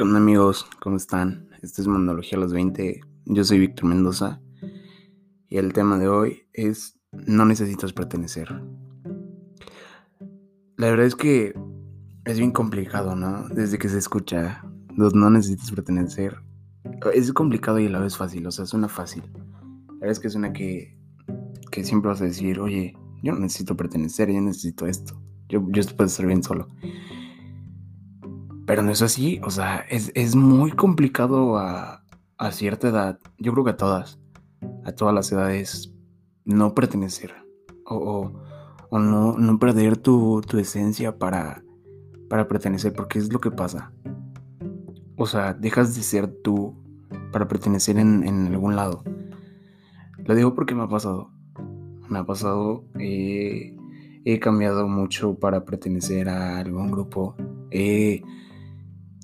¿Qué 0.00 0.04
onda 0.04 0.16
amigos? 0.16 0.66
¿Cómo 0.80 0.96
están? 0.96 1.50
Esto 1.60 1.82
es 1.82 1.86
Monología 1.86 2.38
a 2.38 2.40
los 2.40 2.54
20. 2.54 3.02
Yo 3.26 3.44
soy 3.44 3.58
Víctor 3.58 3.84
Mendoza 3.84 4.40
y 5.46 5.58
el 5.58 5.74
tema 5.74 5.98
de 5.98 6.08
hoy 6.08 6.46
es 6.54 6.98
no 7.12 7.44
necesitas 7.44 7.92
pertenecer. 7.92 8.48
La 10.78 10.88
verdad 10.88 11.04
es 11.04 11.14
que 11.14 11.52
es 12.24 12.38
bien 12.38 12.50
complicado, 12.50 13.14
¿no? 13.14 13.46
Desde 13.50 13.76
que 13.76 13.90
se 13.90 13.98
escucha 13.98 14.64
los 14.96 15.14
no 15.14 15.28
necesitas 15.28 15.70
pertenecer. 15.70 16.38
Es 17.12 17.30
complicado 17.34 17.78
y 17.78 17.84
a 17.84 17.90
la 17.90 18.00
vez 18.00 18.16
fácil, 18.16 18.46
o 18.46 18.50
sea, 18.50 18.64
suena 18.64 18.88
fácil. 18.88 19.24
La 19.34 19.92
verdad 19.96 20.12
es 20.12 20.20
que 20.20 20.30
suena 20.30 20.54
que, 20.54 20.96
que 21.70 21.84
siempre 21.84 22.08
vas 22.08 22.22
a 22.22 22.24
decir, 22.24 22.58
oye, 22.58 22.96
yo 23.22 23.34
no 23.34 23.40
necesito 23.40 23.76
pertenecer, 23.76 24.32
yo 24.32 24.40
necesito 24.40 24.86
esto. 24.86 25.20
Yo, 25.50 25.62
yo 25.68 25.82
puedo 25.94 26.06
estar 26.06 26.24
bien 26.24 26.42
solo. 26.42 26.68
Pero 28.70 28.84
no 28.84 28.92
es 28.92 29.02
así, 29.02 29.40
o 29.42 29.50
sea, 29.50 29.84
es, 29.90 30.36
muy 30.36 30.70
complicado 30.70 31.58
a, 31.58 32.04
cierta 32.52 32.86
edad, 32.86 33.18
yo 33.36 33.50
creo 33.50 33.64
que 33.64 33.72
a 33.72 33.76
todas, 33.76 34.20
a 34.84 34.92
todas 34.92 35.12
las 35.12 35.32
edades, 35.32 35.92
no 36.44 36.72
pertenecer 36.72 37.34
o, 37.84 38.30
no, 38.92 39.36
no, 39.36 39.58
perder 39.58 39.96
tu, 39.96 40.40
esencia 40.56 41.18
para, 41.18 41.64
para 42.28 42.46
pertenecer, 42.46 42.92
porque 42.92 43.18
es 43.18 43.32
lo 43.32 43.40
que 43.40 43.50
pasa. 43.50 43.92
O 45.16 45.26
sea, 45.26 45.52
dejas 45.52 45.96
de 45.96 46.04
ser 46.04 46.28
tú 46.28 46.80
para 47.32 47.48
pertenecer 47.48 47.98
en, 47.98 48.22
en 48.22 48.46
algún 48.46 48.76
lado. 48.76 49.02
Lo 50.18 50.36
digo 50.36 50.54
porque 50.54 50.76
me 50.76 50.84
ha 50.84 50.88
pasado. 50.88 51.32
Me 52.08 52.20
ha 52.20 52.24
pasado, 52.24 52.84
he 53.00 54.38
cambiado 54.40 54.86
mucho 54.86 55.34
para 55.34 55.64
pertenecer 55.64 56.28
a 56.28 56.58
algún 56.58 56.92
grupo. 56.92 57.34
He 57.72 58.22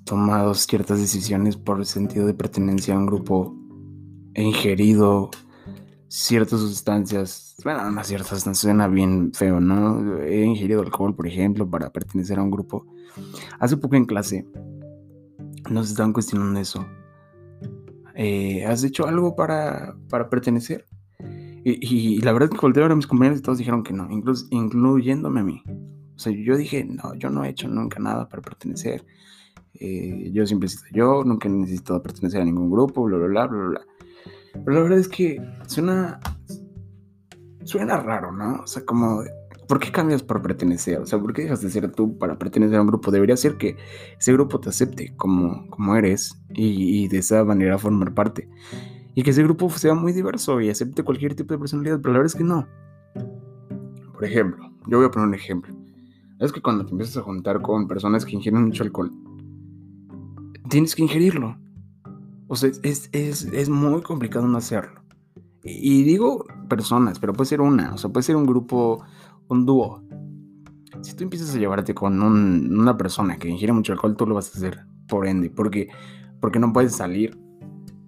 tomado 0.07 0.55
ciertas 0.55 1.01
decisiones 1.01 1.57
por 1.57 1.79
el 1.79 1.85
sentido 1.85 2.27
de 2.27 2.33
pertenencia 2.33 2.95
a 2.95 2.99
un 2.99 3.07
grupo, 3.07 3.55
he 4.35 4.43
ingerido 4.43 5.31
ciertas 6.09 6.61
sustancias, 6.61 7.57
bueno, 7.65 7.91
no 7.91 8.05
ciertas 8.05 8.45
suena 8.57 8.87
bien 8.87 9.33
feo, 9.35 9.61
¿no? 9.61 10.23
He 10.23 10.45
ingerido 10.45 10.81
alcohol, 10.81 11.15
por 11.15 11.27
ejemplo, 11.27 11.69
para 11.69 11.91
pertenecer 11.91 12.39
a 12.39 12.43
un 12.43 12.51
grupo. 12.53 12.87
Hace 13.59 13.77
poco 13.77 13.97
en 13.97 14.07
clase 14.07 14.47
nos 15.71 15.91
estaban 15.91 16.13
cuestionando 16.13 16.61
eso. 16.61 16.87
Eh, 18.15 18.65
¿Has 18.65 18.85
hecho 18.85 19.07
algo 19.07 19.35
para, 19.35 19.97
para 20.09 20.31
pertenecer? 20.31 20.87
Y, 21.65 22.21
la 22.21 22.33
verdad 22.33 22.49
que 22.49 22.59
volteé 22.59 22.85
a 22.85 22.95
mis 22.95 23.09
compañeros 23.09 23.41
y 23.41 23.43
todos 23.43 23.59
dijeron 23.59 23.83
que 23.83 23.93
no, 23.93 24.09
incluso, 24.09 24.47
incluyéndome 24.51 25.41
a 25.41 25.43
mí. 25.43 25.63
O 26.15 26.19
sea, 26.19 26.33
yo 26.33 26.57
dije, 26.57 26.85
no, 26.85 27.13
yo 27.17 27.29
no 27.29 27.45
he 27.45 27.49
hecho 27.49 27.67
nunca 27.67 27.99
nada 27.99 28.29
para 28.29 28.41
pertenecer. 28.41 29.05
Eh, 29.81 30.31
yo 30.33 30.47
siempre 30.47 30.69
he 30.69 30.97
yo, 30.97 31.23
nunca 31.25 31.49
he 31.49 31.51
necesitado 31.51 32.03
pertenecer 32.03 32.41
a 32.41 32.45
ningún 32.45 32.71
grupo, 32.71 33.05
bla, 33.05 33.19
bla, 33.19 33.27
bla, 33.27 33.47
bla, 33.47 33.69
bla. 33.69 33.81
Pero 34.53 34.73
la 34.73 34.83
verdad 34.83 34.99
es 34.99 35.09
que 35.09 35.39
suena, 35.67 36.21
suena 37.65 37.99
raro, 37.99 38.33
¿no? 38.33 38.63
O 38.63 38.67
sea, 38.67 38.85
como, 38.85 39.23
¿por 39.69 39.79
qué 39.79 39.93
cambias 39.93 40.23
por 40.23 40.43
pertenecer? 40.43 40.99
O 40.99 41.07
sea, 41.07 41.19
¿por 41.19 41.33
qué 41.33 41.43
dejas 41.43 41.61
de 41.61 41.71
ser 41.71 41.91
tú 41.93 42.17
para 42.19 42.39
pertenecer 42.39 42.77
a 42.77 42.81
un 42.81 42.87
grupo? 42.87 43.11
Debería 43.11 43.37
ser 43.37 43.57
que 43.57 43.77
ese 44.19 44.33
grupo 44.33 44.61
te 44.61 44.71
acepte 44.71 45.15
como, 45.17 45.69
como 45.69 45.97
eres 45.97 46.43
y, 46.55 47.05
y 47.05 47.09
de 47.09 47.19
esa 47.19 47.45
manera 47.45 47.79
formar 47.79 48.15
parte. 48.15 48.49
Y 49.15 49.23
que 49.23 49.31
ese 49.31 49.43
grupo 49.43 49.69
sea 49.71 49.95
muy 49.95 50.13
diverso 50.13 50.61
y 50.61 50.69
acepte 50.69 51.03
cualquier 51.03 51.35
tipo 51.35 51.55
de 51.55 51.59
personalidad, 51.59 52.01
pero 52.01 52.13
la 52.13 52.19
verdad 52.19 52.35
es 52.35 52.39
que 52.39 52.45
no. 52.45 52.67
Por 54.13 54.25
ejemplo, 54.25 54.71
yo 54.87 54.99
voy 54.99 55.07
a 55.07 55.11
poner 55.11 55.29
un 55.29 55.35
ejemplo. 55.35 55.75
Es 56.39 56.53
que 56.53 56.61
cuando 56.61 56.85
te 56.85 56.93
empiezas 56.93 57.17
a 57.17 57.23
juntar 57.23 57.63
con 57.63 57.89
personas 57.89 58.27
que 58.27 58.37
ingieren 58.37 58.65
mucho 58.65 58.83
alcohol, 58.83 59.11
tienes 60.69 60.95
que 60.95 61.03
ingerirlo. 61.03 61.57
O 62.49 62.57
sea, 62.57 62.71
es, 62.83 63.69
muy 63.69 64.03
complicado 64.03 64.47
no 64.47 64.59
hacerlo. 64.59 65.01
Y, 65.63 66.05
digo 66.05 66.45
personas, 66.69 67.19
pero 67.19 67.33
puede 67.33 67.49
ser 67.49 67.61
una, 67.61 67.95
o 67.95 67.99
sea, 67.99 68.11
puede 68.11 68.23
ser 68.23 68.37
un 68.37 68.47
grupo, 68.47 69.03
un 69.49 69.67
dúo. 69.67 70.03
Si 71.03 71.15
tú 71.15 71.25
empiezas 71.25 71.55
a 71.55 71.59
llevarte 71.59 71.95
con 71.95 72.23
una 72.23 72.97
persona 72.97 73.37
que 73.37 73.49
ingiere 73.49 73.73
mucho 73.73 73.93
alcohol, 73.93 74.17
tú 74.17 74.27
lo 74.27 74.35
vas 74.35 74.55
a 74.55 74.59
hacer, 74.59 74.87
por 75.09 75.27
ende, 75.27 75.51
porque, 75.51 75.89
porque 76.41 76.59
no 76.59 76.73
puedes 76.73 76.95
salir 76.95 77.39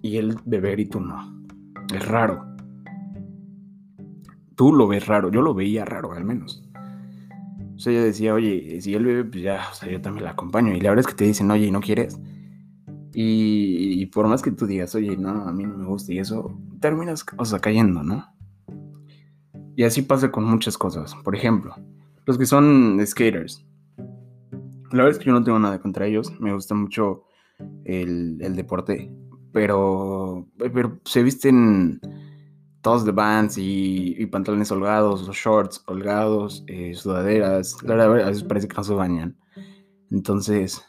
y 0.01 0.17
él 0.17 0.37
beber 0.45 0.79
y 0.79 0.85
tú 0.85 1.01
no. 1.01 1.45
Es 1.93 2.07
raro. 2.07 2.45
Tú 4.55 4.73
lo 4.73 4.87
ves 4.87 5.05
raro, 5.07 5.29
yo 5.31 5.41
lo 5.41 5.53
veía 5.53 5.85
raro 5.85 6.13
al 6.13 6.23
menos. 6.23 6.63
O 7.75 7.79
sea, 7.79 7.93
yo 7.93 8.03
decía, 8.03 8.33
oye, 8.33 8.81
si 8.81 8.93
él 8.93 9.05
bebe, 9.05 9.23
pues 9.23 9.43
ya, 9.43 9.67
o 9.71 9.75
sea, 9.75 9.89
yo 9.89 10.01
también 10.01 10.25
la 10.25 10.31
acompaño. 10.31 10.73
Y 10.73 10.81
la 10.81 10.89
verdad 10.89 11.05
es 11.05 11.07
que 11.07 11.17
te 11.17 11.25
dicen, 11.25 11.49
oye, 11.51 11.71
¿no 11.71 11.79
quieres? 11.79 12.19
Y, 13.13 14.05
por 14.07 14.27
más 14.27 14.41
que 14.41 14.51
tú 14.51 14.67
digas, 14.67 14.93
oye, 14.95 15.17
no, 15.17 15.29
a 15.47 15.51
mí 15.51 15.63
no 15.63 15.77
me 15.77 15.85
gusta 15.85 16.13
y 16.13 16.19
eso, 16.19 16.57
terminas, 16.79 17.25
o 17.37 17.45
sea, 17.45 17.59
cayendo, 17.59 18.03
¿no? 18.03 18.25
Y 19.75 19.83
así 19.83 20.01
pasa 20.01 20.31
con 20.31 20.43
muchas 20.43 20.77
cosas. 20.77 21.15
Por 21.23 21.35
ejemplo, 21.35 21.75
los 22.25 22.37
que 22.37 22.45
son 22.45 22.99
skaters. 23.05 23.65
La 24.91 25.03
verdad 25.03 25.11
es 25.11 25.19
que 25.19 25.25
yo 25.25 25.31
no 25.31 25.43
tengo 25.43 25.59
nada 25.59 25.79
contra 25.79 26.05
ellos. 26.05 26.31
Me 26.39 26.53
gusta 26.53 26.75
mucho 26.75 27.23
el, 27.85 28.37
deporte. 28.55 29.11
Pero, 29.53 30.47
pero 30.57 30.99
se 31.05 31.23
visten 31.23 31.99
todos 32.81 33.05
de 33.05 33.11
bands 33.11 33.57
y, 33.57 34.25
pantalones 34.27 34.71
holgados, 34.71 35.27
o 35.27 35.33
shorts 35.33 35.83
holgados, 35.87 36.63
eh, 36.67 36.93
sudaderas. 36.93 37.81
La 37.83 37.95
verdad, 37.95 38.25
a 38.25 38.29
veces 38.29 38.43
parece 38.43 38.67
que 38.67 38.75
no 38.75 38.83
se 38.83 38.93
bañan. 38.93 39.37
Entonces, 40.11 40.85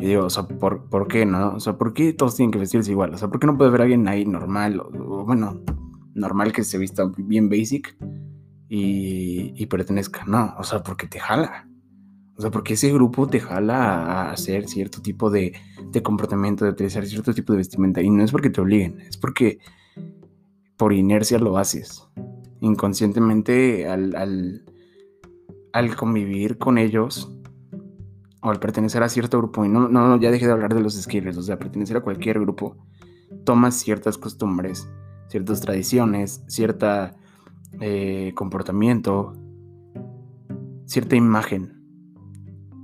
y 0.00 0.06
digo, 0.06 0.24
o 0.24 0.30
sea, 0.30 0.44
¿por, 0.44 0.88
¿por, 0.88 1.08
qué 1.08 1.26
no? 1.26 1.54
O 1.54 1.60
sea, 1.60 1.76
¿por 1.76 1.92
qué 1.92 2.12
todos 2.12 2.36
tienen 2.36 2.52
que 2.52 2.58
vestirse 2.58 2.90
igual? 2.90 3.14
O 3.14 3.18
sea, 3.18 3.28
¿por 3.28 3.40
qué 3.40 3.46
no 3.46 3.56
puede 3.56 3.68
haber 3.68 3.82
alguien 3.82 4.06
ahí 4.06 4.24
normal? 4.24 4.80
O, 4.80 5.24
bueno, 5.24 5.60
normal 6.14 6.52
que 6.52 6.64
se 6.64 6.78
vista 6.78 7.10
bien 7.16 7.48
basic 7.48 7.96
y, 8.68 9.52
y, 9.56 9.66
pertenezca. 9.66 10.24
No, 10.26 10.54
o 10.58 10.62
sea, 10.62 10.82
porque 10.82 11.06
te 11.08 11.18
jala. 11.18 11.68
O 12.36 12.40
sea, 12.42 12.52
porque 12.52 12.74
ese 12.74 12.92
grupo 12.92 13.26
te 13.26 13.40
jala 13.40 13.76
a 13.76 14.30
hacer 14.30 14.68
cierto 14.68 15.02
tipo 15.02 15.30
de, 15.30 15.54
de 15.90 16.02
comportamiento, 16.02 16.64
de 16.64 16.70
utilizar 16.70 17.04
cierto 17.04 17.34
tipo 17.34 17.52
de 17.52 17.58
vestimenta. 17.58 18.00
Y 18.00 18.10
no 18.10 18.22
es 18.22 18.30
porque 18.30 18.50
te 18.50 18.60
obliguen, 18.60 19.00
es 19.00 19.16
porque 19.16 19.58
por 20.76 20.92
inercia 20.92 21.40
lo 21.40 21.58
haces. 21.58 22.06
Inconscientemente 22.60 23.88
al, 23.88 24.14
al, 24.14 24.64
al 25.72 25.96
convivir 25.96 26.58
con 26.58 26.78
ellos 26.78 27.36
o 28.40 28.50
al 28.50 28.60
pertenecer 28.60 29.02
a 29.02 29.08
cierto 29.08 29.38
grupo, 29.38 29.64
y 29.64 29.68
no, 29.68 29.88
no, 29.88 30.16
ya 30.18 30.30
dejé 30.30 30.46
de 30.46 30.52
hablar 30.52 30.74
de 30.74 30.80
los 30.80 30.94
skillers, 30.94 31.36
o 31.36 31.42
sea, 31.42 31.58
pertenecer 31.58 31.96
a 31.96 32.00
cualquier 32.00 32.40
grupo, 32.40 32.76
tomas 33.44 33.74
ciertas 33.74 34.18
costumbres, 34.18 34.88
ciertas 35.28 35.60
tradiciones, 35.60 36.42
cierta 36.46 37.16
eh, 37.80 38.32
comportamiento, 38.34 39.34
cierta 40.86 41.16
imagen. 41.16 41.74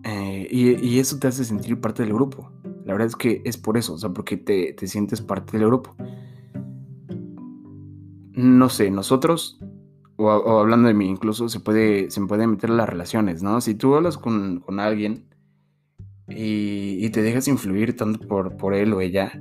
Eh, 0.05 0.49
y, 0.51 0.99
eso 0.99 1.19
te 1.19 1.29
hace 1.29 1.45
sentir 1.45 1.81
parte 1.81 2.03
del 2.03 2.13
grupo. 2.13 2.53
La 2.85 2.93
verdad 2.93 3.09
es 3.09 3.17
que 3.17 3.41
es 3.45 3.57
por 3.57 3.79
eso, 3.79 3.95
o 3.95 3.99
sea, 3.99 4.11
porque 4.11 4.37
te, 4.37 4.75
te 4.75 4.87
sientes 4.87 5.23
parte 5.23 5.57
del 5.57 5.69
grupo. 5.69 5.97
No 8.33 8.69
sé, 8.69 8.91
nosotros 8.91 9.59
o, 10.17 10.61
hablando 10.61 10.89
de 10.89 10.95
mí, 10.95 11.09
incluso 11.09 11.49
se 11.49 11.61
puede, 11.61 12.11
se 12.11 12.21
puede 12.23 12.47
meter 12.47 12.71
las 12.71 12.89
relaciones, 12.89 13.43
¿no? 13.43 13.61
Si 13.61 13.75
tú 13.75 13.95
hablas 13.95 14.19
con, 14.19 14.61
con 14.61 14.81
alguien 14.81 15.25
y, 16.29 17.09
te 17.11 17.23
dejas 17.23 17.49
influir 17.49 17.97
tanto 17.97 18.27
por, 18.27 18.57
por 18.57 18.75
él 18.75 18.93
o 18.93 19.01
ella, 19.01 19.33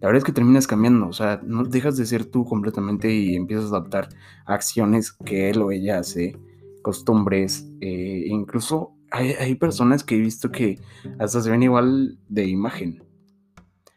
la 0.00 0.08
verdad 0.08 0.18
es 0.18 0.24
que 0.24 0.32
terminas 0.32 0.66
cambiando, 0.66 1.08
o 1.08 1.12
sea, 1.12 1.40
no 1.44 1.64
dejas 1.64 1.96
de 1.96 2.06
ser 2.06 2.24
tú 2.24 2.44
completamente 2.44 3.12
y 3.12 3.34
empiezas 3.34 3.66
a 3.66 3.76
adaptar 3.76 4.08
acciones 4.46 5.12
que 5.12 5.50
él 5.50 5.60
o 5.60 5.72
ella 5.72 5.98
hace, 5.98 6.38
costumbres, 6.82 7.68
eh, 7.80 8.24
incluso 8.26 8.96
hay, 9.10 9.32
hay, 9.32 9.56
personas 9.56 10.04
que 10.04 10.16
he 10.16 10.20
visto 10.20 10.50
que 10.50 10.80
hasta 11.18 11.42
se 11.42 11.50
ven 11.50 11.62
igual 11.62 12.18
de 12.28 12.46
imagen. 12.46 13.04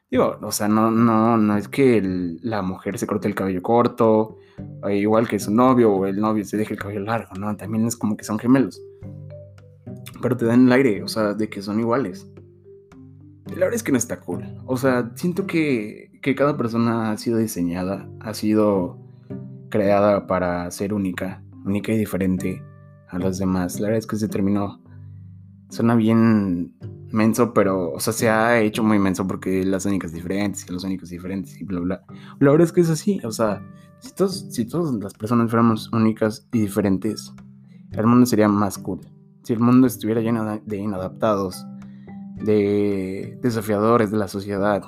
Digo, 0.10 0.38
o 0.42 0.52
sea, 0.52 0.68
no, 0.68 0.92
no, 0.92 1.38
no 1.38 1.58
es 1.58 1.68
que 1.68 2.02
la 2.42 2.62
mujer 2.62 3.00
se 3.00 3.08
corte 3.08 3.28
el 3.28 3.36
cabello 3.36 3.62
corto, 3.62 4.38
igual 4.92 5.28
que 5.28 5.40
su 5.40 5.52
novio 5.52 5.92
o 5.92 6.06
el 6.06 6.20
novio 6.20 6.44
se 6.46 6.58
deje 6.58 6.74
el 6.74 6.80
cabello 6.80 7.00
largo, 7.00 7.34
¿no? 7.36 7.56
También 7.56 7.86
es 7.86 7.96
como 7.96 8.18
que 8.18 8.24
son 8.24 8.38
gemelos 8.38 8.80
pero 10.24 10.38
te 10.38 10.46
dan 10.46 10.68
el 10.68 10.72
aire, 10.72 11.04
o 11.04 11.08
sea, 11.08 11.34
de 11.34 11.50
que 11.50 11.62
son 11.62 11.80
iguales. 11.80 12.26
La 13.54 13.66
verdad 13.66 13.76
es 13.76 13.84
que 13.84 13.92
no 13.92 13.98
está 13.98 14.20
cool. 14.20 14.44
O 14.66 14.78
sea, 14.78 15.12
siento 15.16 15.46
que, 15.46 16.12
cada 16.36 16.58
persona 16.58 17.12
ha 17.12 17.18
sido 17.18 17.38
diseñada, 17.38 18.10
ha 18.20 18.34
sido 18.34 18.98
creada 19.70 20.28
para 20.28 20.70
ser 20.72 20.94
única, 20.94 21.44
única 21.66 21.92
y 21.92 21.98
diferente 21.98 22.64
a 23.10 23.20
los 23.20 23.38
demás. 23.38 23.80
La 23.80 23.88
verdad 23.88 24.00
es 24.00 24.08
que 24.08 24.16
se 24.16 24.28
terminó. 24.28 24.82
Suena 25.70 25.96
bien 25.96 26.76
menso, 27.12 27.54
pero, 27.54 27.92
o 27.92 28.00
sea, 28.00 28.14
se 28.14 28.30
ha 28.30 28.60
hecho 28.62 28.84
muy 28.84 29.00
menso 29.00 29.28
porque 29.28 29.66
las 29.66 29.86
únicas 29.86 30.12
diferentes 30.12 30.70
los 30.70 30.84
únicos 30.84 31.10
diferentes 31.10 31.60
y 31.60 31.64
bla, 31.64 31.80
bla. 31.80 32.06
La 32.40 32.52
verdad 32.52 32.66
es 32.66 32.72
que 32.72 32.82
es 32.82 32.90
así, 32.90 33.20
o 33.24 33.32
sea, 33.32 33.64
si, 34.00 34.14
todos, 34.14 34.48
si 34.52 34.66
todas 34.66 34.94
las 34.96 35.14
personas 35.14 35.50
fuéramos 35.50 35.92
únicas 35.92 36.48
y 36.52 36.62
diferentes, 36.62 37.34
el 37.92 38.08
mundo 38.08 38.26
sería 38.26 38.48
más 38.48 38.78
cool 38.78 39.02
si 39.44 39.54
el 39.54 39.60
mundo 39.60 39.88
estuviera 39.88 40.22
lleno 40.22 40.62
de 40.66 40.78
inadaptados, 40.78 41.66
de 42.36 43.38
desafiadores 43.42 44.12
de 44.12 44.18
la 44.18 44.28
sociedad, 44.28 44.84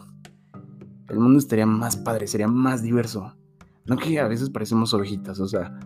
el 1.09 1.19
mundo 1.19 1.39
estaría 1.39 1.65
más 1.65 1.97
padre, 1.97 2.27
sería 2.27 2.47
más 2.47 2.81
diverso. 2.81 3.35
No 3.85 3.97
que 3.97 4.19
a 4.19 4.27
veces 4.27 4.49
parecemos 4.49 4.93
ovejitas, 4.93 5.39
o 5.39 5.47
sea, 5.47 5.77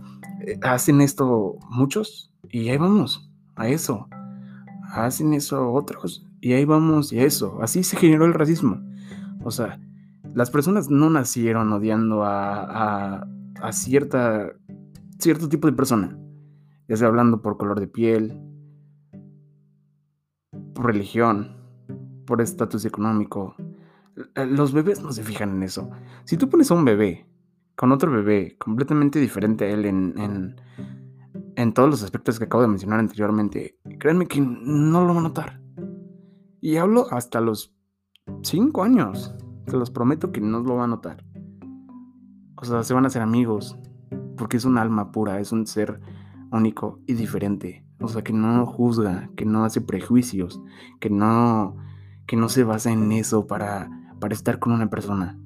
eh, 0.45 0.57
hacen 0.61 1.01
esto 1.01 1.57
muchos 1.69 2.31
y 2.49 2.69
ahí 2.69 2.77
vamos, 2.77 3.29
a 3.55 3.67
eso. 3.67 4.07
Hacen 4.91 5.33
eso 5.33 5.71
otros 5.71 6.25
y 6.41 6.53
ahí 6.53 6.65
vamos 6.65 7.11
y 7.11 7.19
a 7.19 7.23
eso. 7.25 7.59
Así 7.61 7.83
se 7.83 7.97
generó 7.97 8.25
el 8.25 8.33
racismo. 8.33 8.81
O 9.43 9.51
sea, 9.51 9.79
las 10.33 10.49
personas 10.49 10.89
no 10.89 11.09
nacieron 11.09 11.71
odiando 11.73 12.23
a, 12.23 13.25
a, 13.61 13.71
cierta, 13.71 14.53
cierto 15.19 15.49
tipo 15.49 15.67
de 15.67 15.73
persona. 15.73 16.17
Ya 16.87 16.97
sea 16.97 17.07
hablando 17.07 17.41
por 17.41 17.57
color 17.57 17.79
de 17.79 17.87
piel, 17.87 18.39
religión, 20.83 21.57
por 22.25 22.41
estatus 22.41 22.85
económico. 22.85 23.55
Eh, 24.35 24.45
los 24.45 24.73
bebés 24.73 25.01
no 25.01 25.11
se 25.11 25.23
fijan 25.23 25.55
en 25.55 25.63
eso. 25.63 25.89
Si 26.25 26.37
tú 26.37 26.49
pones 26.49 26.69
a 26.71 26.75
un 26.75 26.85
bebé 26.85 27.27
con 27.75 27.91
otro 27.91 28.11
bebé 28.11 28.57
completamente 28.57 29.19
diferente 29.19 29.65
a 29.65 29.69
él 29.69 29.85
en, 29.85 30.55
en, 31.55 31.73
todos 31.73 31.89
los 31.89 32.03
aspectos 32.03 32.37
que 32.37 32.45
acabo 32.45 32.61
de 32.61 32.67
mencionar 32.67 32.99
anteriormente, 32.99 33.79
créanme 33.99 34.27
que 34.27 34.41
no 34.41 35.05
lo 35.05 35.13
va 35.13 35.19
a 35.21 35.23
notar. 35.23 35.61
Y 36.61 36.75
hablo 36.75 37.07
hasta 37.11 37.39
los 37.39 37.73
5 38.43 38.83
años. 38.83 39.33
Se 39.67 39.77
los 39.77 39.91
prometo 39.91 40.31
que 40.31 40.41
no 40.41 40.59
lo 40.59 40.75
va 40.75 40.83
a 40.83 40.87
notar. 40.87 41.23
O 42.57 42.65
sea, 42.65 42.83
se 42.83 42.93
van 42.93 43.05
a 43.05 43.07
hacer 43.07 43.21
amigos. 43.21 43.77
Porque 44.35 44.57
es 44.57 44.65
un 44.65 44.77
alma 44.77 45.11
pura, 45.11 45.39
es 45.39 45.51
un 45.51 45.65
ser 45.65 46.01
único 46.51 46.99
y 47.07 47.13
diferente. 47.13 47.85
O 47.99 48.07
sea, 48.07 48.23
que 48.23 48.33
no 48.33 48.65
juzga, 48.65 49.29
que 49.35 49.45
no 49.45 49.65
hace 49.65 49.81
prejuicios, 49.81 50.61
que 50.99 51.09
no, 51.09 51.75
que 52.27 52.37
no 52.37 52.49
se 52.49 52.63
basa 52.63 52.91
en 52.91 53.11
eso 53.11 53.47
para, 53.47 53.89
para 54.19 54.33
estar 54.33 54.59
con 54.59 54.73
una 54.73 54.89
persona 54.89 55.37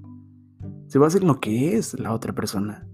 se 0.94 1.00
basa 1.00 1.18
en 1.18 1.26
lo 1.26 1.40
que 1.40 1.76
es 1.76 2.00
la 2.00 2.14
otra 2.14 2.34
persona. 2.34 2.88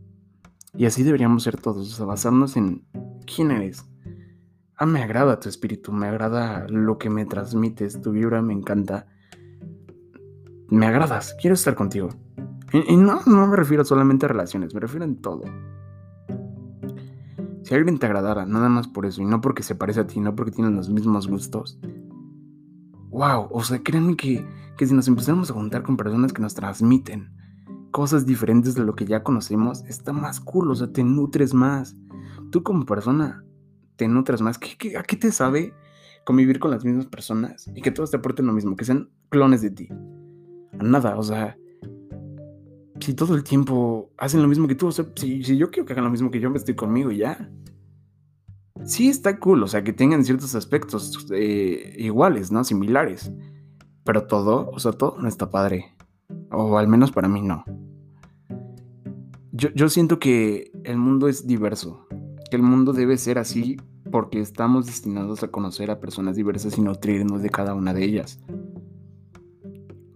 Y 0.73 0.85
así 0.85 1.03
deberíamos 1.03 1.43
ser 1.43 1.59
todos, 1.59 1.91
o 1.91 1.95
sea, 1.97 2.05
basarnos 2.05 2.55
en 2.55 2.85
quién 3.25 3.51
eres. 3.51 3.83
Ah, 4.77 4.85
me 4.85 5.03
agrada 5.03 5.37
tu 5.41 5.49
espíritu, 5.49 5.91
me 5.91 6.07
agrada 6.07 6.65
lo 6.69 6.97
que 6.97 7.09
me 7.09 7.25
transmites, 7.25 8.01
tu 8.01 8.11
vibra 8.11 8.41
me 8.41 8.53
encanta. 8.53 9.07
Me 10.69 10.85
agradas, 10.85 11.35
quiero 11.41 11.55
estar 11.55 11.75
contigo. 11.75 12.07
Y, 12.71 12.95
no, 12.95 13.19
no 13.25 13.47
me 13.47 13.57
refiero 13.57 13.83
solamente 13.83 14.27
a 14.27 14.29
relaciones, 14.29 14.73
me 14.73 14.79
refiero 14.79 15.03
en 15.03 15.17
todo. 15.17 15.43
Si 17.69 17.75
alguien 17.75 17.99
te 17.99 18.07
agradara, 18.07 18.47
nada 18.47 18.67
más 18.67 18.87
por 18.87 19.05
eso, 19.05 19.21
y 19.21 19.25
no 19.25 19.41
porque 19.41 19.61
se 19.61 19.75
parece 19.75 19.99
a 19.99 20.07
ti, 20.07 20.19
no 20.19 20.35
porque 20.35 20.49
tienen 20.49 20.75
los 20.75 20.89
mismos 20.89 21.27
gustos. 21.27 21.79
Wow, 23.11 23.47
o 23.51 23.63
sea, 23.63 23.83
créanme 23.83 24.15
que, 24.15 24.43
que 24.75 24.87
si 24.87 24.95
nos 24.95 25.07
empezamos 25.07 25.51
a 25.51 25.53
juntar 25.53 25.83
con 25.83 25.95
personas 25.95 26.33
que 26.33 26.41
nos 26.41 26.55
transmiten, 26.55 27.31
cosas 27.91 28.25
diferentes 28.25 28.73
de 28.73 28.83
lo 28.83 28.95
que 28.95 29.05
ya 29.05 29.21
conocemos, 29.21 29.83
está 29.85 30.13
más 30.13 30.39
cool, 30.39 30.71
o 30.71 30.75
sea, 30.75 30.91
te 30.91 31.03
nutres 31.03 31.53
más. 31.53 31.95
Tú 32.49 32.63
como 32.63 32.87
persona 32.87 33.45
te 33.97 34.07
nutres 34.07 34.41
más. 34.41 34.57
¿Qué, 34.57 34.97
a 34.97 35.03
qué 35.03 35.15
te 35.15 35.31
sabe 35.31 35.75
convivir 36.25 36.57
con 36.57 36.71
las 36.71 36.83
mismas 36.83 37.05
personas 37.05 37.69
y 37.75 37.83
que 37.83 37.91
todos 37.91 38.09
te 38.09 38.17
aporten 38.17 38.47
lo 38.47 38.53
mismo, 38.53 38.75
que 38.75 38.85
sean 38.85 39.11
clones 39.29 39.61
de 39.61 39.69
ti? 39.69 39.89
A 40.79 40.81
nada, 40.81 41.19
o 41.19 41.21
sea, 41.21 41.55
si 42.99 43.13
todo 43.13 43.35
el 43.35 43.43
tiempo 43.43 44.11
hacen 44.17 44.41
lo 44.41 44.47
mismo 44.47 44.67
que 44.67 44.75
tú, 44.75 44.87
o 44.87 44.91
sea, 44.91 45.05
si, 45.15 45.41
yo 45.43 45.69
quiero 45.69 45.85
que 45.85 45.93
hagan 45.93 46.05
lo 46.05 46.11
mismo 46.11 46.31
que 46.31 46.39
yo, 46.39 46.51
estoy 46.55 46.75
conmigo 46.75 47.11
y 47.11 47.17
ya. 47.17 47.49
Sí 48.89 49.07
está 49.07 49.37
cool, 49.37 49.61
o 49.61 49.67
sea, 49.67 49.83
que 49.83 49.93
tengan 49.93 50.25
ciertos 50.25 50.55
aspectos 50.55 51.27
eh, 51.31 51.93
iguales, 51.99 52.51
¿no? 52.51 52.63
Similares. 52.63 53.31
Pero 54.03 54.25
todo, 54.25 54.71
o 54.71 54.79
sea, 54.79 54.93
todo 54.93 55.15
no 55.19 55.27
está 55.27 55.51
padre. 55.51 55.95
O 56.49 56.75
al 56.75 56.87
menos 56.87 57.11
para 57.11 57.27
mí 57.27 57.43
no. 57.43 57.63
Yo, 59.51 59.89
siento 59.89 60.17
que 60.17 60.71
el 60.85 60.97
mundo 60.97 61.27
es 61.27 61.45
diverso, 61.45 62.07
que 62.49 62.55
el 62.55 62.63
mundo 62.63 62.91
debe 62.91 63.15
ser 63.19 63.37
así 63.37 63.77
porque 64.09 64.39
estamos 64.39 64.87
destinados 64.87 65.43
a 65.43 65.49
conocer 65.49 65.91
a 65.91 65.99
personas 65.99 66.35
diversas 66.35 66.75
y 66.79 66.81
nutrirnos 66.81 67.43
de 67.43 67.51
cada 67.51 67.75
una 67.75 67.93
de 67.93 68.05
ellas. 68.05 68.39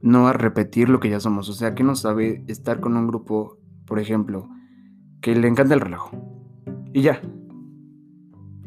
No 0.02 0.28
a 0.28 0.34
repetir 0.34 0.90
lo 0.90 1.00
que 1.00 1.12
ya 1.12 1.20
somos, 1.20 1.48
o 1.48 1.54
sea, 1.54 1.75
que 1.75 1.84
no 1.84 1.96
sabe 1.96 2.44
estar 2.48 2.80
con 2.80 2.98
un 2.98 3.06
grupo, 3.06 3.60
por 3.86 4.00
ejemplo, 4.00 4.50
que 5.22 5.36
le 5.36 5.48
encanta 5.48 5.75
el 5.75 5.81
relajo. 5.81 6.18
Y 6.92 7.04
ya. 7.04 7.22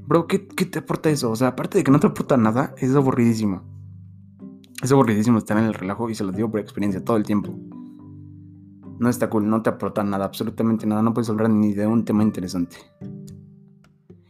Bro, 0.06 0.28
¿qué, 0.28 0.46
¿qué, 0.46 0.66
te 0.66 0.78
aporta 0.78 1.10
eso? 1.10 1.30
O 1.30 1.36
sea, 1.36 1.48
aparte 1.48 1.78
de 1.78 1.84
que 1.84 1.90
no 1.90 1.98
te 1.98 2.06
aporta 2.06 2.36
nada, 2.36 2.74
es 2.78 2.94
aburridísimo. 2.94 3.62
Es 4.82 4.92
aburridísimo 4.92 5.38
estar 5.38 5.58
en 5.58 5.64
el 5.64 5.74
relajo 5.74 6.08
y 6.08 6.14
se 6.14 6.22
lo 6.22 6.30
digo 6.30 6.48
por 6.48 6.60
experiencia 6.60 7.02
todo 7.02 7.16
el 7.16 7.24
tiempo. 7.24 7.58
No 9.00 9.08
está 9.08 9.28
cool, 9.28 9.48
no 9.48 9.62
te 9.62 9.70
aporta 9.70 10.04
nada, 10.04 10.24
absolutamente 10.24 10.86
nada, 10.86 11.02
no 11.02 11.12
puedes 11.12 11.28
hablar 11.28 11.50
ni 11.50 11.74
de 11.74 11.88
un 11.88 12.04
tema 12.04 12.22
interesante. 12.22 12.76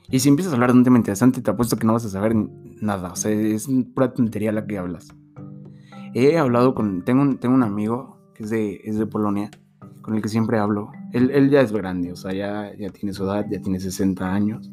Y 0.08 0.20
si 0.20 0.30
empiezas 0.30 0.52
a 0.52 0.56
hablar 0.56 0.72
de 0.72 0.78
un 0.78 0.84
tema 0.84 0.96
interesante, 0.96 1.42
te 1.42 1.50
apuesto 1.50 1.76
que 1.76 1.86
no 1.86 1.92
vas 1.92 2.06
a 2.06 2.08
saber 2.08 2.34
nada, 2.80 3.12
o 3.12 3.16
sea, 3.16 3.30
es 3.32 3.68
pura 3.94 4.14
tontería 4.14 4.52
la 4.52 4.66
que 4.66 4.78
hablas. 4.78 5.08
He 6.14 6.38
hablado 6.38 6.74
con, 6.74 7.04
tengo 7.04 7.20
un, 7.20 7.36
tengo 7.36 7.54
un 7.54 7.62
amigo 7.62 8.18
que 8.34 8.44
es 8.44 8.50
de, 8.50 8.80
es 8.84 8.98
de 8.98 9.06
Polonia, 9.06 9.50
con 10.00 10.14
el 10.14 10.22
que 10.22 10.28
siempre 10.28 10.58
hablo. 10.58 10.90
Él, 11.12 11.30
él 11.32 11.50
ya 11.50 11.60
es 11.60 11.70
grande, 11.70 12.12
o 12.12 12.16
sea, 12.16 12.32
ya, 12.32 12.74
ya 12.76 12.88
tiene 12.90 13.12
su 13.12 13.24
edad, 13.24 13.44
ya 13.50 13.60
tiene 13.60 13.78
60 13.78 14.32
años 14.32 14.72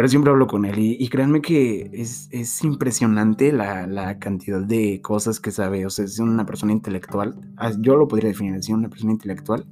pero 0.00 0.08
siempre 0.08 0.30
hablo 0.30 0.46
con 0.46 0.64
él 0.64 0.78
y, 0.78 1.08
créanme 1.10 1.42
que 1.42 1.90
es, 1.92 2.64
impresionante 2.64 3.52
la, 3.52 4.18
cantidad 4.18 4.62
de 4.62 5.02
cosas 5.02 5.40
que 5.40 5.50
sabe. 5.50 5.84
O 5.84 5.90
sea, 5.90 6.06
es 6.06 6.18
una 6.18 6.46
persona 6.46 6.72
intelectual. 6.72 7.38
Yo 7.80 7.96
lo 7.96 8.08
podría 8.08 8.30
definir 8.30 8.54
así, 8.54 8.72
una 8.72 8.88
persona 8.88 9.12
intelectual 9.12 9.66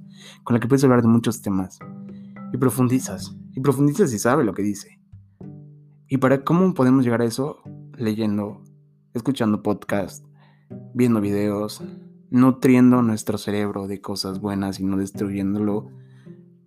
con 0.45 0.53
la 0.53 0.61
que 0.61 0.69
puedes 0.69 0.85
hablar 0.85 1.01
de 1.01 1.09
muchos 1.09 1.41
temas. 1.41 1.79
Y 2.53 2.59
profundizas. 2.59 3.35
Y 3.55 3.61
profundizas 3.61 4.13
y 4.13 4.19
sabe 4.19 4.45
lo 4.45 4.53
que 4.53 4.61
dice. 4.61 5.01
¿Y 6.09 6.19
para 6.19 6.45
cómo 6.45 6.75
podemos 6.75 7.07
llegar 7.07 7.23
a 7.23 7.25
eso? 7.25 7.63
Leyendo, 7.97 8.63
escuchando 9.15 9.63
podcasts, 9.63 10.27
viendo 10.93 11.23
videos, 11.23 11.83
nutriendo 12.29 13.01
nuestro 13.01 13.39
cerebro 13.39 13.89
de 13.89 14.03
cosas 14.03 14.43
buenas 14.43 14.79
y 14.79 14.85
no 14.85 14.99
destruyéndolo 14.99 15.91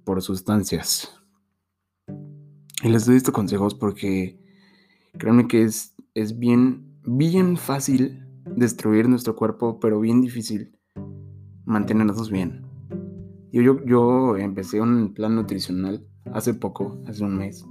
por 0.03 0.19
sustancias. 0.23 1.20
Y 2.83 2.89
les 2.89 3.05
doy 3.05 3.15
estos 3.15 3.33
consejos 3.33 3.75
porque 3.75 4.39
créanme 5.17 5.47
que 5.47 5.63
es, 5.63 5.93
es 6.15 6.39
bien, 6.39 6.97
bien 7.05 7.57
fácil 7.57 8.25
destruir 8.55 9.07
nuestro 9.07 9.35
cuerpo, 9.35 9.79
pero 9.79 9.99
bien 9.99 10.21
difícil 10.21 10.71
mantenernos 11.65 12.31
bien. 12.31 12.65
Yo, 13.51 13.61
yo, 13.61 13.85
yo 13.85 14.37
empecé 14.37 14.81
un 14.81 15.13
plan 15.13 15.35
nutricional 15.35 16.07
hace 16.33 16.53
poco, 16.55 16.99
hace 17.05 17.23
un 17.23 17.37
mes. 17.37 17.65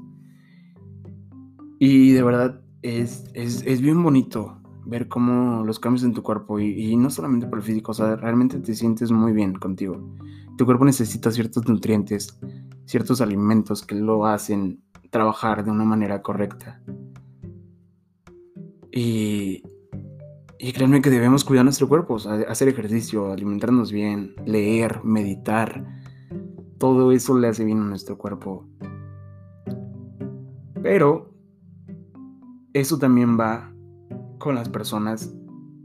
Y 1.81 2.13
de 2.13 2.23
verdad 2.23 2.61
es, 2.83 3.25
es, 3.35 3.81
bien 3.81 4.03
bonito 4.03 4.61
ver 4.87 5.09
cómo 5.09 5.65
los 5.65 5.81
cambios 5.81 6.05
en 6.05 6.13
tu 6.13 6.23
cuerpo 6.23 6.61
y, 6.61 6.69
y, 6.69 6.97
no 6.97 7.11
solamente 7.11 7.47
por 7.47 7.59
el 7.59 7.65
físico, 7.65 7.93
o 7.93 7.95
sea, 7.95 8.17
realmente 8.17 8.59
te 8.61 8.75
sientes 8.75 9.11
muy 9.11 9.33
bien 9.33 9.55
contigo. 9.55 10.15
Tu 10.57 10.67
cuerpo 10.67 10.85
necesita 10.85 11.33
ciertos 11.33 11.67
nutrientes, 11.69 12.39
ciertos 12.85 13.21
alimentos 13.21 13.85
que 13.85 13.95
lo 13.95 14.27
hacen 14.27 14.83
trabajar 15.11 15.65
de 15.65 15.71
una 15.71 15.85
manera 15.85 16.23
correcta. 16.23 16.81
Y, 18.93 19.63
y 20.59 20.73
créanme 20.73 21.03
que 21.03 21.11
debemos 21.11 21.45
cuidar 21.45 21.65
nuestro 21.65 21.89
cuerpo, 21.89 22.17
hacer 22.49 22.69
ejercicio, 22.69 23.33
alimentarnos 23.33 23.93
bien, 23.93 24.35
leer, 24.45 25.05
meditar. 25.05 25.87
Todo 26.79 27.13
eso 27.13 27.39
le 27.39 27.49
hace 27.49 27.65
bien 27.65 27.81
a 27.81 27.85
nuestro 27.85 28.17
cuerpo. 28.19 28.67
Pero 30.83 31.35
eso 32.73 32.99
también 32.99 33.39
va 33.39 33.73
con 34.39 34.55
las 34.55 34.69
personas 34.69 35.35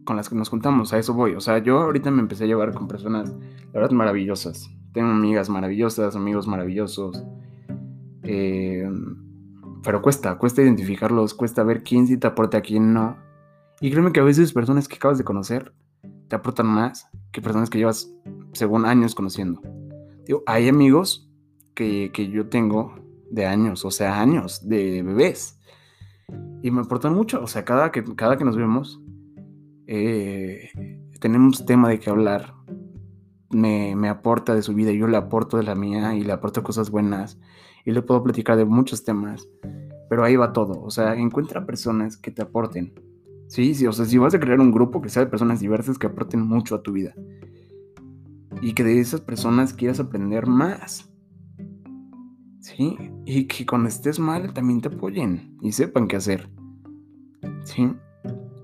con 0.05 0.15
las 0.15 0.29
que 0.29 0.35
nos 0.35 0.49
juntamos, 0.49 0.93
a 0.93 0.99
eso 0.99 1.13
voy. 1.13 1.33
O 1.33 1.41
sea, 1.41 1.57
yo 1.57 1.79
ahorita 1.79 2.11
me 2.11 2.21
empecé 2.21 2.45
a 2.45 2.47
llevar 2.47 2.73
con 2.73 2.87
personas, 2.87 3.33
la 3.73 3.81
verdad, 3.81 3.91
maravillosas. 3.91 4.69
Tengo 4.93 5.09
amigas 5.09 5.49
maravillosas, 5.49 6.15
amigos 6.15 6.47
maravillosos. 6.47 7.23
Eh, 8.25 8.89
pero 9.83 10.01
cuesta, 10.01 10.37
cuesta 10.37 10.63
identificarlos, 10.63 11.35
cuesta 11.35 11.63
ver 11.63 11.83
quién 11.83 12.07
sí 12.07 12.17
te 12.17 12.27
aporta, 12.27 12.61
quién 12.61 12.93
no. 12.93 13.17
Y 13.79 13.91
créeme 13.91 14.11
que 14.11 14.19
a 14.19 14.23
veces 14.23 14.51
personas 14.51 14.87
que 14.87 14.95
acabas 14.95 15.17
de 15.17 15.23
conocer 15.23 15.73
te 16.27 16.35
aportan 16.35 16.65
más 16.65 17.07
que 17.31 17.41
personas 17.41 17.69
que 17.69 17.77
llevas 17.77 18.11
según 18.53 18.85
años 18.85 19.13
conociendo. 19.13 19.61
Digo, 20.25 20.43
hay 20.47 20.67
amigos 20.69 21.29
que, 21.75 22.11
yo 22.33 22.47
tengo 22.47 22.95
de 23.29 23.45
años, 23.45 23.85
o 23.85 23.91
sea, 23.91 24.19
años 24.19 24.67
de 24.67 25.03
bebés. 25.03 25.59
Y 26.63 26.71
me 26.71 26.81
aportan 26.81 27.13
mucho, 27.13 27.43
o 27.43 27.47
sea, 27.47 27.63
cada 27.63 27.91
que, 27.91 28.03
cada 28.15 28.37
que 28.37 28.45
nos 28.45 28.57
vemos, 28.57 28.99
eh, 29.85 30.71
tenemos 31.19 31.63
tema 31.65 31.89
de 31.89 31.99
qué 31.99 32.09
hablar. 32.09 32.55
Me, 33.51 33.95
me 33.95 34.09
aporta 34.09 34.55
de 34.55 34.63
su 34.63 34.73
vida, 34.73 34.91
yo 34.91 35.05
le 35.05 35.17
aporto 35.17 35.57
de 35.57 35.63
la 35.63 35.75
mía 35.75 36.15
y 36.15 36.21
le 36.21 36.31
aporto 36.31 36.63
cosas 36.63 36.89
buenas 36.89 37.37
y 37.85 37.91
le 37.91 38.01
puedo 38.01 38.23
platicar 38.23 38.57
de 38.57 38.65
muchos 38.65 39.03
temas, 39.03 39.47
pero 40.09 40.23
ahí 40.23 40.35
va 40.35 40.53
todo, 40.53 40.81
o 40.81 40.89
sea, 40.89 41.15
encuentra 41.15 41.65
personas 41.65 42.17
que 42.17 42.31
te 42.31 42.41
aporten, 42.41 42.93
Sí, 43.47 43.75
sí, 43.75 43.85
o 43.85 43.93
sea, 43.93 44.05
si 44.05 44.17
vas 44.17 44.33
a 44.33 44.39
crear 44.39 44.59
un 44.59 44.71
grupo 44.71 45.01
que 45.01 45.09
sea 45.09 45.23
de 45.23 45.29
personas 45.29 45.59
diversas 45.59 45.97
que 45.97 46.07
aporten 46.07 46.41
mucho 46.41 46.75
a 46.75 46.81
tu 46.81 46.91
vida. 46.91 47.13
Y 48.61 48.73
que 48.73 48.83
de 48.83 48.99
esas 48.99 49.21
personas 49.21 49.73
quieras 49.73 49.99
aprender 49.99 50.47
más. 50.47 51.11
Sí, 52.59 52.97
y 53.25 53.45
que 53.45 53.65
cuando 53.65 53.89
estés 53.89 54.19
mal 54.19 54.53
también 54.53 54.81
te 54.81 54.87
apoyen 54.87 55.55
y 55.61 55.71
sepan 55.71 56.07
qué 56.07 56.15
hacer. 56.15 56.49
Sí, 57.63 57.93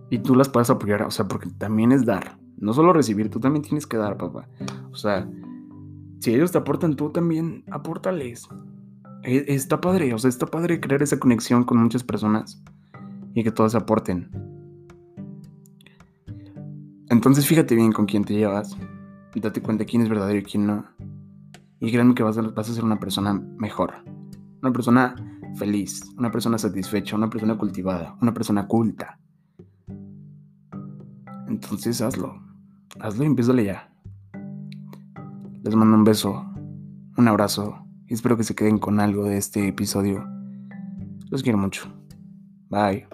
y 0.10 0.20
tú 0.20 0.36
las 0.36 0.50
puedes 0.50 0.72
apoyar, 0.72 1.04
o 1.04 1.12
sea, 1.12 1.28
porque 1.28 1.50
también 1.58 1.92
es 1.92 2.06
dar. 2.06 2.40
No 2.58 2.74
solo 2.74 2.94
recibir, 2.94 3.30
tú 3.30 3.40
también 3.40 3.64
tienes 3.64 3.86
que 3.86 3.98
dar, 3.98 4.18
papá. 4.18 4.50
O 4.92 4.96
sea, 4.96 5.30
si 6.20 6.34
ellos 6.34 6.52
te 6.52 6.58
aportan, 6.58 6.96
tú 6.96 7.12
también 7.12 7.64
apórtales. 7.70 8.48
E, 9.24 9.46
está 9.54 9.80
padre, 9.82 10.14
o 10.14 10.18
sea, 10.18 10.30
está 10.30 10.48
padre 10.48 10.80
crear 10.80 11.02
esa 11.04 11.20
conexión 11.20 11.64
con 11.64 11.78
muchas 11.78 12.04
personas 12.04 12.62
y 13.34 13.44
que 13.44 13.52
todos 13.52 13.76
aporten. 13.76 14.30
Entonces 17.10 17.46
fíjate 17.46 17.76
bien 17.76 17.92
con 17.92 18.06
quién 18.06 18.24
te 18.24 18.34
llevas. 18.34 18.76
Date 19.36 19.62
cuenta 19.62 19.86
quién 19.86 20.02
es 20.02 20.10
verdadero 20.10 20.40
y 20.40 20.44
quién 20.44 20.66
no. 20.66 20.86
Y 21.80 21.92
créanme 21.92 22.16
que 22.16 22.24
vas 22.24 22.38
a, 22.38 22.42
a 22.56 22.64
ser 22.64 22.84
una 22.84 23.00
persona 23.00 23.34
mejor. 23.34 23.94
Una 24.62 24.72
persona 24.72 25.16
feliz, 25.56 26.04
una 26.18 26.32
persona 26.32 26.58
satisfecha, 26.58 27.16
una 27.16 27.30
persona 27.30 27.58
cultivada, 27.58 28.16
una 28.22 28.34
persona 28.34 28.68
culta. 28.68 29.20
Entonces 31.48 32.02
hazlo. 32.02 32.42
Hazlo 33.00 33.24
y 33.24 33.28
empiézale 33.28 33.66
ya. 33.66 33.94
Les 35.64 35.76
mando 35.76 35.96
un 35.96 36.04
beso, 36.04 36.46
un 37.18 37.28
abrazo 37.28 37.81
espero 38.14 38.38
que 38.38 38.44
se 38.44 38.56
queden 38.56 38.78
con 38.78 39.00
algo 39.00 39.26
de 39.26 39.38
este 39.38 39.68
episodio. 39.68 40.26
Los 41.30 41.44
quiero 41.44 41.58
mucho. 41.58 41.88
Bye. 42.70 43.08